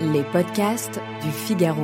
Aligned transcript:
Les 0.00 0.22
podcasts 0.22 1.00
du 1.24 1.30
Figaro. 1.32 1.82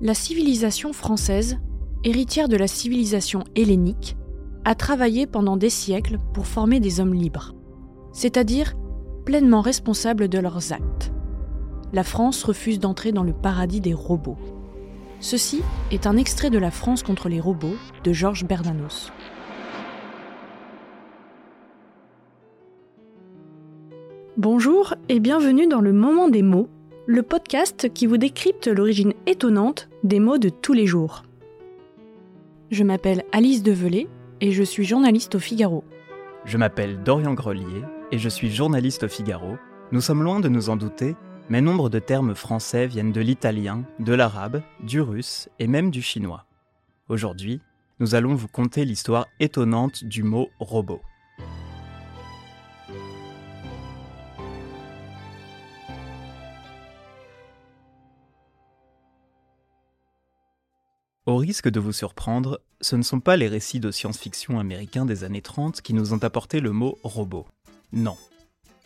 La 0.00 0.14
civilisation 0.14 0.92
française, 0.92 1.58
héritière 2.04 2.48
de 2.48 2.56
la 2.56 2.68
civilisation 2.68 3.42
hellénique, 3.56 4.16
a 4.64 4.76
travaillé 4.76 5.26
pendant 5.26 5.56
des 5.56 5.70
siècles 5.70 6.18
pour 6.34 6.46
former 6.46 6.78
des 6.78 7.00
hommes 7.00 7.14
libres, 7.14 7.52
c'est-à-dire 8.12 8.74
pleinement 9.24 9.60
responsables 9.60 10.28
de 10.28 10.38
leurs 10.38 10.72
actes. 10.72 11.12
La 11.92 12.04
France 12.04 12.44
refuse 12.44 12.78
d'entrer 12.78 13.10
dans 13.10 13.24
le 13.24 13.32
paradis 13.32 13.80
des 13.80 13.94
robots. 13.94 14.38
Ceci 15.18 15.62
est 15.92 16.08
un 16.08 16.16
extrait 16.16 16.50
de 16.50 16.58
La 16.58 16.72
France 16.72 17.04
contre 17.04 17.28
les 17.28 17.38
robots 17.38 17.76
de 18.02 18.12
Georges 18.12 18.44
Bernanos. 18.44 19.12
Bonjour 24.38 24.94
et 25.10 25.20
bienvenue 25.20 25.66
dans 25.66 25.82
le 25.82 25.92
Moment 25.92 26.26
des 26.26 26.40
mots, 26.40 26.70
le 27.06 27.22
podcast 27.22 27.92
qui 27.92 28.06
vous 28.06 28.16
décrypte 28.16 28.66
l'origine 28.66 29.12
étonnante 29.26 29.90
des 30.04 30.20
mots 30.20 30.38
de 30.38 30.48
tous 30.48 30.72
les 30.72 30.86
jours. 30.86 31.24
Je 32.70 32.82
m'appelle 32.82 33.24
Alice 33.32 33.62
Develay 33.62 34.08
et 34.40 34.52
je 34.52 34.62
suis 34.62 34.84
journaliste 34.84 35.34
au 35.34 35.38
Figaro. 35.38 35.84
Je 36.46 36.56
m'appelle 36.56 37.02
Dorian 37.02 37.34
Grelier 37.34 37.82
et 38.10 38.16
je 38.16 38.30
suis 38.30 38.50
journaliste 38.50 39.02
au 39.02 39.08
Figaro. 39.08 39.58
Nous 39.92 40.00
sommes 40.00 40.22
loin 40.22 40.40
de 40.40 40.48
nous 40.48 40.70
en 40.70 40.76
douter, 40.76 41.14
mais 41.50 41.60
nombre 41.60 41.90
de 41.90 41.98
termes 41.98 42.34
français 42.34 42.86
viennent 42.86 43.12
de 43.12 43.20
l'italien, 43.20 43.84
de 43.98 44.14
l'arabe, 44.14 44.62
du 44.82 45.02
russe 45.02 45.50
et 45.58 45.66
même 45.66 45.90
du 45.90 46.00
chinois. 46.00 46.46
Aujourd'hui, 47.10 47.60
nous 48.00 48.14
allons 48.14 48.34
vous 48.34 48.48
conter 48.48 48.86
l'histoire 48.86 49.26
étonnante 49.40 50.04
du 50.04 50.22
mot 50.22 50.48
robot. 50.58 51.02
Au 61.24 61.36
risque 61.36 61.68
de 61.68 61.78
vous 61.78 61.92
surprendre, 61.92 62.60
ce 62.80 62.96
ne 62.96 63.02
sont 63.02 63.20
pas 63.20 63.36
les 63.36 63.46
récits 63.46 63.78
de 63.78 63.92
science-fiction 63.92 64.58
américains 64.58 65.06
des 65.06 65.22
années 65.22 65.40
30 65.40 65.80
qui 65.80 65.94
nous 65.94 66.14
ont 66.14 66.24
apporté 66.24 66.58
le 66.58 66.72
mot 66.72 66.98
robot. 67.04 67.46
Non, 67.92 68.16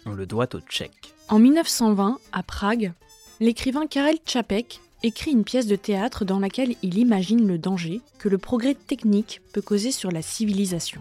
on 0.04 0.12
le 0.12 0.26
doit 0.26 0.54
au 0.54 0.60
tchèque. 0.60 1.14
En 1.30 1.38
1920, 1.38 2.18
à 2.32 2.42
Prague, 2.42 2.92
l'écrivain 3.40 3.86
Karel 3.86 4.18
Čapek 4.26 4.80
écrit 5.02 5.30
une 5.30 5.44
pièce 5.44 5.66
de 5.66 5.76
théâtre 5.76 6.26
dans 6.26 6.38
laquelle 6.38 6.76
il 6.82 6.98
imagine 6.98 7.48
le 7.48 7.56
danger 7.56 8.02
que 8.18 8.28
le 8.28 8.36
progrès 8.36 8.74
technique 8.74 9.40
peut 9.54 9.62
causer 9.62 9.90
sur 9.90 10.10
la 10.10 10.20
civilisation. 10.20 11.00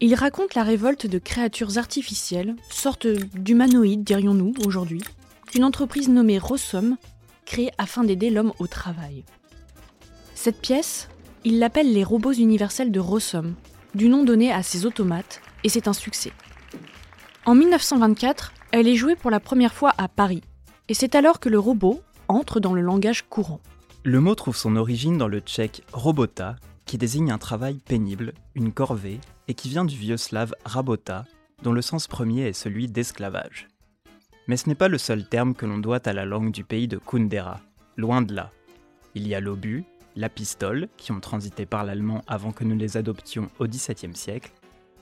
Il 0.00 0.16
raconte 0.16 0.56
la 0.56 0.64
révolte 0.64 1.06
de 1.06 1.18
créatures 1.18 1.78
artificielles, 1.78 2.56
sorte 2.70 3.06
d'humanoïdes 3.06 4.02
dirions-nous 4.02 4.54
aujourd'hui, 4.66 5.04
qu'une 5.46 5.62
entreprise 5.62 6.08
nommée 6.08 6.40
Rossum 6.40 6.96
crée 7.46 7.70
afin 7.78 8.02
d'aider 8.02 8.30
l'homme 8.30 8.52
au 8.58 8.66
travail. 8.66 9.22
Cette 10.42 10.60
pièce, 10.60 11.08
il 11.44 11.60
l'appelle 11.60 11.92
les 11.92 12.02
robots 12.02 12.32
universels 12.32 12.90
de 12.90 12.98
Rossum, 12.98 13.54
du 13.94 14.08
nom 14.08 14.24
donné 14.24 14.50
à 14.50 14.64
ces 14.64 14.86
automates, 14.86 15.40
et 15.62 15.68
c'est 15.68 15.86
un 15.86 15.92
succès. 15.92 16.32
En 17.46 17.54
1924, 17.54 18.52
elle 18.72 18.88
est 18.88 18.96
jouée 18.96 19.14
pour 19.14 19.30
la 19.30 19.38
première 19.38 19.72
fois 19.72 19.94
à 19.98 20.08
Paris, 20.08 20.42
et 20.88 20.94
c'est 20.94 21.14
alors 21.14 21.38
que 21.38 21.48
le 21.48 21.60
robot 21.60 22.02
entre 22.26 22.58
dans 22.58 22.74
le 22.74 22.80
langage 22.80 23.22
courant. 23.22 23.60
Le 24.02 24.18
mot 24.18 24.34
trouve 24.34 24.56
son 24.56 24.74
origine 24.74 25.16
dans 25.16 25.28
le 25.28 25.38
tchèque 25.38 25.84
robota, 25.92 26.56
qui 26.86 26.98
désigne 26.98 27.30
un 27.30 27.38
travail 27.38 27.74
pénible, 27.74 28.34
une 28.56 28.72
corvée, 28.72 29.20
et 29.46 29.54
qui 29.54 29.68
vient 29.68 29.84
du 29.84 29.94
vieux 29.94 30.16
slave 30.16 30.56
rabota, 30.64 31.24
dont 31.62 31.72
le 31.72 31.82
sens 31.82 32.08
premier 32.08 32.48
est 32.48 32.52
celui 32.52 32.88
d'esclavage. 32.88 33.68
Mais 34.48 34.56
ce 34.56 34.68
n'est 34.68 34.74
pas 34.74 34.88
le 34.88 34.98
seul 34.98 35.24
terme 35.24 35.54
que 35.54 35.66
l'on 35.66 35.78
doit 35.78 36.08
à 36.08 36.12
la 36.12 36.24
langue 36.24 36.50
du 36.50 36.64
pays 36.64 36.88
de 36.88 36.98
Kundera, 36.98 37.60
loin 37.96 38.22
de 38.22 38.34
là. 38.34 38.50
Il 39.14 39.28
y 39.28 39.36
a 39.36 39.40
l'obus, 39.40 39.84
la 40.16 40.28
pistole, 40.28 40.88
qui 40.96 41.12
ont 41.12 41.20
transité 41.20 41.66
par 41.66 41.84
l'allemand 41.84 42.22
avant 42.26 42.52
que 42.52 42.64
nous 42.64 42.76
les 42.76 42.96
adoptions 42.96 43.50
au 43.58 43.66
XVIIe 43.66 44.14
siècle, 44.14 44.52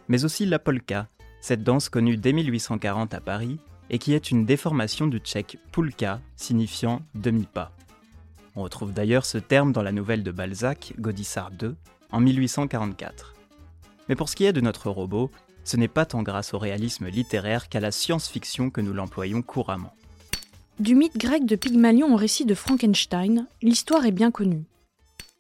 mais 0.09 0.25
aussi 0.25 0.47
la 0.47 0.59
polka, 0.59 1.09
cette 1.41 1.63
danse 1.63 1.89
connue 1.89 2.17
dès 2.17 2.33
1840 2.33 3.15
à 3.15 3.21
Paris 3.21 3.59
et 3.91 3.99
qui 3.99 4.13
est 4.13 4.31
une 4.31 4.45
déformation 4.45 5.07
du 5.07 5.19
tchèque 5.19 5.59
pulka, 5.73 6.21
signifiant 6.37 7.03
demi-pas. 7.15 7.73
On 8.57 8.63
retrouve 8.63 8.93
d'ailleurs 8.93 9.25
ce 9.25 9.39
terme 9.39 9.73
dans 9.73 9.83
la 9.83 9.93
nouvelle 9.93 10.23
de 10.23 10.31
Balzac, 10.31 10.95
Gaudissart 10.99 11.51
II, 11.63 11.75
en 12.13 12.21
1844. 12.21 13.35
Mais 14.09 14.17
pour 14.17 14.29
ce 14.29 14.37
qui 14.37 14.45
est 14.45 14.53
de 14.53 14.61
notre 14.61 14.91
robot, 14.91 15.31
ce 15.65 15.77
n'est 15.77 15.89
pas 15.89 16.07
tant 16.07 16.23
grâce 16.23 16.55
au 16.55 16.59
réalisme 16.59 17.09
littéraire 17.09 17.69
qu'à 17.69 17.81
la 17.81 17.93
science-fiction 17.93 18.71
que 18.71 18.81
nous 18.81 18.93
l'employons 18.93 19.43
couramment. 19.43 19.95
Du 20.79 20.95
mythe 20.95 21.17
grec 21.17 21.45
de 21.45 21.57
Pygmalion 21.57 22.13
au 22.13 22.17
récit 22.17 22.45
de 22.45 22.55
Frankenstein, 22.55 23.47
l'histoire 23.63 24.07
est 24.07 24.13
bien 24.13 24.31
connue. 24.31 24.65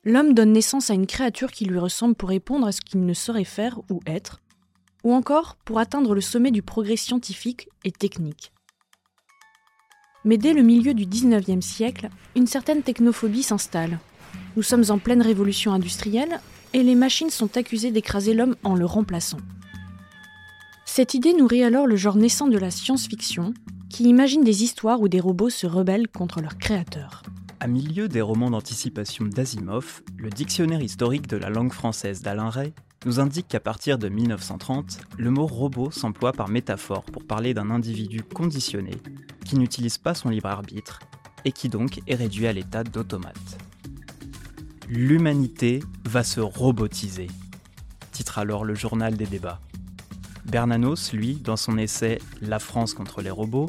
L'homme 0.04 0.32
donne 0.32 0.52
naissance 0.52 0.88
à 0.88 0.94
une 0.94 1.06
créature 1.06 1.52
qui 1.52 1.66
lui 1.66 1.78
ressemble 1.78 2.14
pour 2.14 2.30
répondre 2.30 2.66
à 2.66 2.72
ce 2.72 2.80
qu'il 2.80 3.04
ne 3.04 3.12
saurait 3.12 3.44
faire 3.44 3.80
ou 3.90 4.00
être, 4.06 4.40
ou 5.04 5.12
encore 5.12 5.56
pour 5.64 5.78
atteindre 5.78 6.14
le 6.14 6.22
sommet 6.22 6.50
du 6.50 6.62
progrès 6.62 6.96
scientifique 6.96 7.68
et 7.84 7.92
technique. 7.92 8.50
Mais 10.24 10.38
dès 10.38 10.54
le 10.54 10.62
milieu 10.62 10.94
du 10.94 11.04
19e 11.04 11.60
siècle, 11.60 12.08
une 12.34 12.46
certaine 12.46 12.82
technophobie 12.82 13.42
s'installe. 13.42 13.98
Nous 14.56 14.62
sommes 14.62 14.84
en 14.88 14.98
pleine 14.98 15.20
révolution 15.20 15.72
industrielle 15.72 16.40
et 16.72 16.82
les 16.82 16.94
machines 16.94 17.30
sont 17.30 17.58
accusées 17.58 17.90
d'écraser 17.90 18.32
l'homme 18.32 18.56
en 18.64 18.74
le 18.74 18.86
remplaçant. 18.86 19.40
Cette 20.86 21.12
idée 21.12 21.34
nourrit 21.34 21.62
alors 21.62 21.86
le 21.86 21.96
genre 21.96 22.16
naissant 22.16 22.48
de 22.48 22.58
la 22.58 22.70
science-fiction, 22.70 23.52
qui 23.90 24.04
imagine 24.04 24.44
des 24.44 24.62
histoires 24.62 25.00
où 25.02 25.08
des 25.08 25.20
robots 25.20 25.50
se 25.50 25.66
rebellent 25.66 26.08
contre 26.08 26.40
leurs 26.40 26.56
créateurs. 26.56 27.22
À 27.62 27.66
milieu 27.66 28.08
des 28.08 28.22
romans 28.22 28.50
d'anticipation 28.50 29.26
d'Asimov, 29.26 30.00
le 30.16 30.30
dictionnaire 30.30 30.80
historique 30.80 31.26
de 31.26 31.36
la 31.36 31.50
langue 31.50 31.74
française 31.74 32.22
d'Alain 32.22 32.48
Ray 32.48 32.72
nous 33.04 33.20
indique 33.20 33.48
qu'à 33.48 33.60
partir 33.60 33.98
de 33.98 34.08
1930, 34.08 34.98
le 35.18 35.30
mot 35.30 35.46
robot 35.46 35.90
s'emploie 35.90 36.32
par 36.32 36.48
métaphore 36.48 37.02
pour 37.04 37.22
parler 37.26 37.52
d'un 37.52 37.70
individu 37.70 38.22
conditionné 38.22 38.92
qui 39.44 39.58
n'utilise 39.58 39.98
pas 39.98 40.14
son 40.14 40.30
libre 40.30 40.48
arbitre 40.48 41.00
et 41.44 41.52
qui 41.52 41.68
donc 41.68 42.00
est 42.06 42.14
réduit 42.14 42.46
à 42.46 42.54
l'état 42.54 42.82
d'automate. 42.82 43.58
L'humanité 44.88 45.80
va 46.06 46.24
se 46.24 46.40
robotiser, 46.40 47.26
titre 48.10 48.38
alors 48.38 48.64
le 48.64 48.74
journal 48.74 49.18
des 49.18 49.26
débats. 49.26 49.60
Bernanos, 50.46 51.12
lui, 51.12 51.34
dans 51.34 51.58
son 51.58 51.76
essai 51.76 52.20
La 52.40 52.58
France 52.58 52.94
contre 52.94 53.20
les 53.20 53.28
robots, 53.28 53.68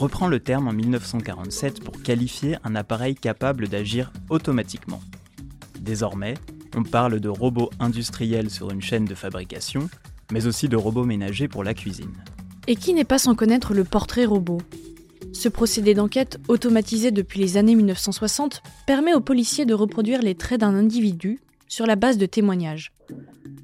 reprend 0.00 0.28
le 0.28 0.40
terme 0.40 0.66
en 0.66 0.72
1947 0.72 1.84
pour 1.84 2.00
qualifier 2.02 2.56
un 2.64 2.74
appareil 2.74 3.14
capable 3.14 3.68
d'agir 3.68 4.10
automatiquement. 4.30 5.02
Désormais, 5.78 6.34
on 6.74 6.82
parle 6.84 7.20
de 7.20 7.28
robots 7.28 7.68
industriels 7.80 8.48
sur 8.48 8.70
une 8.70 8.80
chaîne 8.80 9.04
de 9.04 9.14
fabrication, 9.14 9.90
mais 10.32 10.46
aussi 10.46 10.70
de 10.70 10.76
robots 10.76 11.04
ménagers 11.04 11.48
pour 11.48 11.64
la 11.64 11.74
cuisine. 11.74 12.14
Et 12.66 12.76
qui 12.76 12.94
n'est 12.94 13.04
pas 13.04 13.18
sans 13.18 13.34
connaître 13.34 13.74
le 13.74 13.84
portrait 13.84 14.24
robot? 14.24 14.62
Ce 15.34 15.50
procédé 15.50 15.92
d'enquête, 15.92 16.40
automatisé 16.48 17.10
depuis 17.10 17.38
les 17.38 17.58
années 17.58 17.74
1960, 17.74 18.62
permet 18.86 19.12
aux 19.12 19.20
policiers 19.20 19.66
de 19.66 19.74
reproduire 19.74 20.22
les 20.22 20.34
traits 20.34 20.60
d'un 20.60 20.74
individu 20.74 21.40
sur 21.68 21.86
la 21.86 21.96
base 21.96 22.16
de 22.16 22.24
témoignages. 22.24 22.92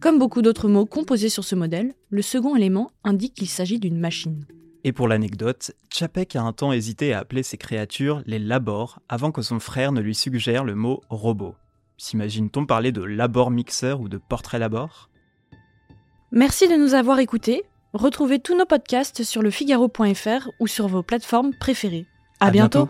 Comme 0.00 0.18
beaucoup 0.18 0.42
d'autres 0.42 0.68
mots 0.68 0.84
composés 0.84 1.30
sur 1.30 1.44
ce 1.44 1.54
modèle, 1.54 1.94
le 2.10 2.20
second 2.20 2.56
élément 2.56 2.91
indique 3.04 3.32
qu'il 3.32 3.48
s'agit 3.48 3.78
d'une 3.78 3.98
machine. 3.98 4.44
Et 4.86 4.92
pour 4.92 5.08
l'anecdote, 5.08 5.72
Chapek 5.92 6.36
a 6.36 6.42
un 6.42 6.52
temps 6.52 6.70
hésité 6.70 7.12
à 7.12 7.19
appeler 7.19 7.42
ses 7.42 7.56
créatures 7.56 8.22
les 8.24 8.38
labors 8.38 9.00
avant 9.08 9.32
que 9.32 9.42
son 9.42 9.58
frère 9.58 9.91
ne 9.91 10.00
lui 10.00 10.14
suggère 10.14 10.62
le 10.62 10.76
mot 10.76 11.02
robot. 11.10 11.56
S'imagine-t-on 11.98 12.66
parler 12.66 12.92
de 12.92 13.02
labor 13.02 13.50
mixeur 13.50 14.00
ou 14.00 14.09
de 14.09 14.16
portrait 14.16 14.60
labor? 14.60 15.10
Merci 16.30 16.68
de 16.68 16.77
nous 16.77 16.94
avoir 16.94 17.18
écoutés. 17.18 17.65
Retrouvez 17.94 18.38
tous 18.38 18.56
nos 18.56 18.65
podcasts 18.65 19.24
sur 19.24 19.42
lefigaro.fr 19.42 20.50
ou 20.60 20.68
sur 20.68 20.86
vos 20.86 21.03
plateformes 21.03 21.50
préférées. 21.59 22.06
À, 22.39 22.53
bientôt. 22.53 22.89